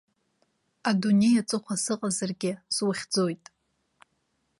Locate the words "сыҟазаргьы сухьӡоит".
1.83-3.43